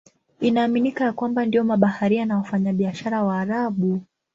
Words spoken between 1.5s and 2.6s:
mabaharia na